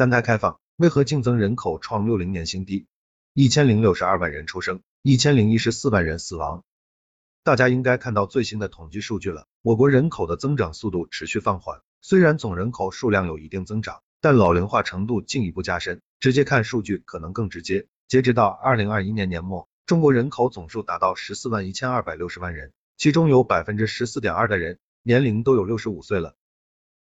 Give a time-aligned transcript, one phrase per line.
[0.00, 2.86] 三胎开放，为何净增人口创六零年新低？
[3.34, 6.64] 一千零六十二万人出生，一千零一十四万人死亡。
[7.44, 16.00] 大家应该看到最新的统计数据了，我国人口的增长速度持续放缓，虽然总人口数量有一定增长，但老龄化程度进一步加深。
[16.18, 17.86] 直接看数据可能更直接。
[18.08, 26.36] 截止到二零二一年年末，中国人口总数达到十四万一千二百六十万人，其中有百分之十四点二的人年龄都有六十五岁了。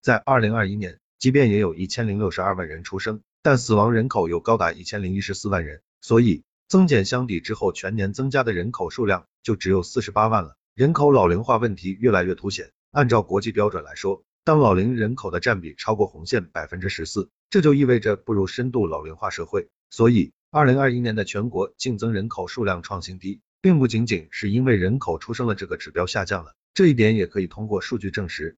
[0.00, 10.56] 在二零二一年，即便也有一千零六十二万人出生，但死亡人口又高达一千零一十四万人，所以增减相抵之后，全年增加的人口数量就只有四十八万了。
[10.74, 12.72] 人口老龄化问题越来越凸显。
[12.90, 19.68] 按照国际标准来说，当老龄人口的占比超过红线百分之十四，这就意味着步入深度老龄化社会。
[19.90, 28.56] 所以，二零二一年的全国净增人口数量创新低，并不仅仅是因为人口出生了这个指标下降了，这一点也可以通过数据证实。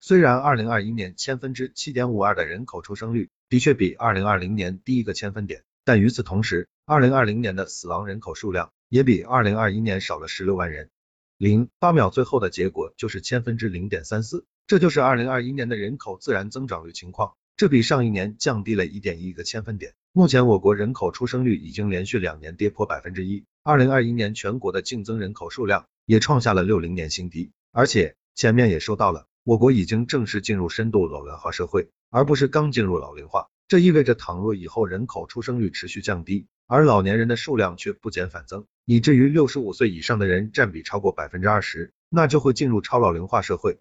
[0.00, 10.90] 虽然二零二一年千分之七点五二的人口出生率的确比二零二零年低一个千分点，但与此同时，二零二零年的死亡人口数量也比二零二一年少了十六万人。
[11.38, 14.44] 零八秒最后的结果就是千分之零点三四。
[14.66, 19.94] 这就是二零二一年的人口自然增长率情况，这比上一年降低了一点一个千分点。
[20.12, 27.52] 目前我国人口出生率已经连续两年跌破百分之一，二零二一年全国的净增人口数量也创下了六零年新低。
[27.70, 33.46] 而且前面也说到了，我国已经正式进入深度老龄化社会，而不是刚进入老龄化。
[33.68, 43.78] 这意味着倘若以后人口出生率持续降低，而老年人的数量却不减反增，以至于六十五岁以上的人占比超过百分之二十，那就会进入超老龄化社会。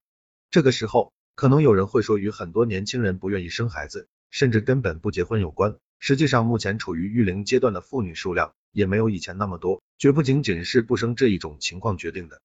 [0.52, 5.78] 这个时候，可能有人会说与很多年轻人不愿意生孩子，甚至根本不结婚有关。
[5.98, 12.40] 实际上，目前处于育龄阶段的妇女数量也没有以前那么多，绝不仅仅是不生这一种情况决定的。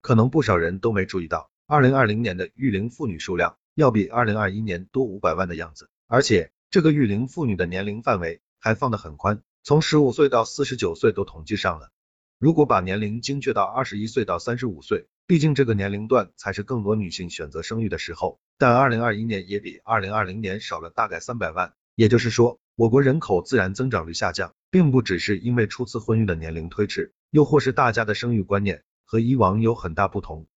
[0.00, 11.92] 可能不少人都没注意到，二零二零年的育龄妇女数量要比二零二一年多五百万的样子，而且这个育龄妇女的年龄范围还放得很宽，从十五岁到四十九岁都统计上了。
[12.40, 15.06] 如果把年龄精确到二十一岁到三十五岁。
[15.28, 30.48] 毕竟这个年龄段才是更多女性选择生育的时候，但二零二一年也比二零二零年少了大概三百万，也就是说，我国人口自然增长率下降，并不只是因为初次婚育的年龄推迟，又或是大家的生育观念和以往有很大不同。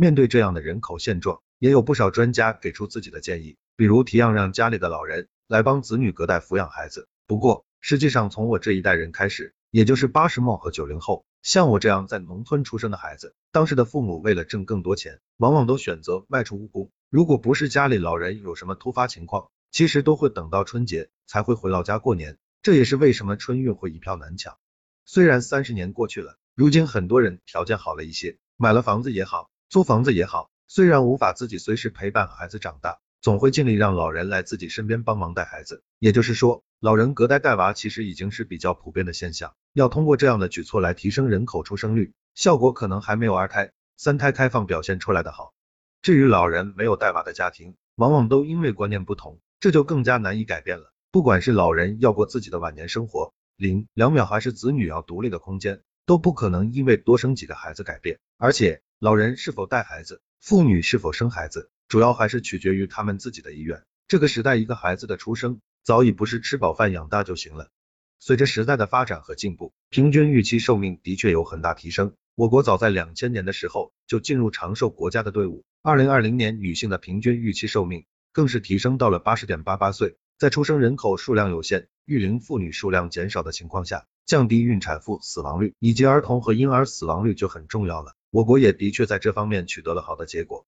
[0.00, 7.06] 面对这样的人口现状，也有不少专家给出自己的建议，比如提样让家里的老人来帮子女隔代抚养孩子。
[7.26, 11.26] 不过，实际上从我这一代人开始，也就是八十末和九零后。
[11.42, 16.90] 像我这样在农村出生的孩子，当时的父母为了挣更多钱，往往都选择外出务工。
[17.10, 22.38] 如果不是家里老人有什么突发情况，其实都会等到春节才会回老家过年。
[22.62, 24.56] 这也是为什么春运会一票难抢。
[25.04, 35.84] 虽然三十年过去了，如今很多人条件好了一些，买了房子也好，租房子也好，虽然无法自己随时陪伴孩子长大，总会尽力让老人来自己身边帮忙带孩子。
[36.00, 39.54] 也就是说，老人隔代带娃其实已经是比较普遍的现象。
[39.72, 45.54] 要通过这样的举措来提升人口出生率，效果可能还没有二胎、三胎开放表现出来的好。
[46.02, 50.92] 至于老人没有带娃的家庭，往往都因为观念不同，这就更加难以改变了。
[51.12, 58.18] 不管是老人要过自己的晚年生活，零两秒还是子女要独立的空间，都不可能因为多生几个孩子改变。
[58.36, 63.82] 而且，老人是否带孩子，妇女是否生孩子，主要还是取决于他们自己的意愿。
[64.08, 67.70] 这个时代，一个孩子的出生早已不是吃饱饭养大就行了。
[68.18, 72.12] 随着时代的发展和进步，平均预期寿命的确有很大提升。
[72.34, 75.64] 我国早在两千年的时候就进入长寿国家的队伍。
[75.80, 80.18] 二零二零年，女性的平均预期寿命更是提升到了八十点八八岁。
[80.36, 88.14] 在出生人口数量有限、育龄妇女数量减少的情况下，降低孕产妇死亡率以及儿童和婴儿死亡率就很重要了。
[88.30, 90.66] 我国也的确在这方面取得了好的结果。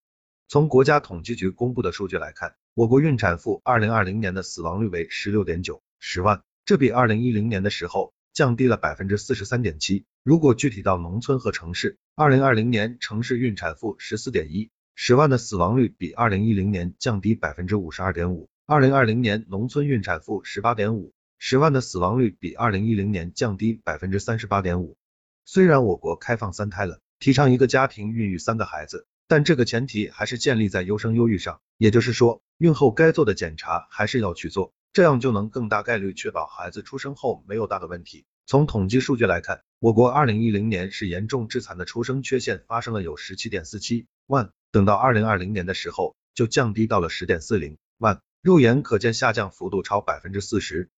[0.48, 6.42] 从国家统计局公布的数据来看，我国孕产妇二零二零年的死亡率为十六点九十万。
[6.64, 10.06] 这比二零一零年的时候降低了百分之四十三点七。
[10.24, 18.48] 如果具体到农村和城市，二零二零年城市孕产妇十四点一十万的死亡率比二零一零年降低百分之五十二点五。
[18.66, 21.12] 二零二零年农村孕产妇十八点五
[21.44, 24.96] 十万的死亡率比二零一零年降低百分之三十八点五。
[25.44, 34.72] 虽然我国开放三胎了，提倡一个家庭孕育三个孩子，但这个前提还是建立在优生优育上，也就是说，孕后该做的检查还是要去做。
[34.92, 38.24] 这样就能更大概率确保孩子出生后没有大的问题。
[38.46, 50.88] 从统计数据来看，我国二零一零年是严重致残的出生缺陷发生了有十七点四七万，等到二零二零年的时候就降低到了十点四零万，肉眼可见下降幅度超百分之四十。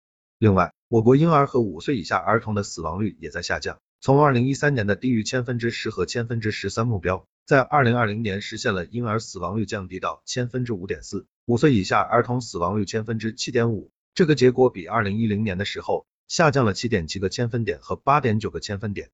[0.45, 19.09] 另外，我国婴儿和五岁以下儿童的死亡率也在下降，从二零一三年的低于千分之十和千分之十三目标，在二零二零年实现了婴儿死亡率降低到千分之五点四，五岁以下儿童死亡率千分之七点五，这个结果比二零一零年的时候下降了七点七个千分点和八点九个千分点。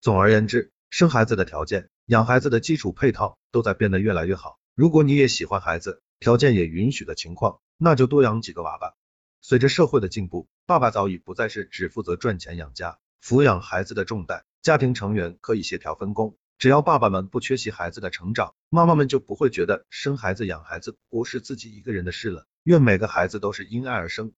[0.00, 4.58] 总而言之，生孩子的条件、养孩子的基础配套都在变得越来越好。
[4.74, 8.94] 如果你也喜欢孩子，条件也允许的情况，那就多养几个娃吧。
[9.44, 16.36] 随着社会的进步，爸爸早已不再是只负责赚钱养家、抚养孩子的重担，家庭成员可以协调分工。
[16.58, 22.46] 只要爸爸们不缺席孩子的成长，妈妈们就不会觉得生孩子养孩子不是自己一个人的事了。
[22.62, 24.30] 愿每个孩子都是因爱而生，